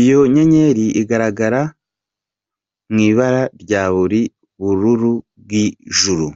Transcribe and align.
iyo 0.00 0.18
nyenyeri 0.34 0.86
ikagaragara 1.00 1.62
mw’ibara 2.92 3.42
rya 3.62 3.82
buriya 3.94 4.32
bururu 4.60 5.14
bw’ijuru. 5.42 6.26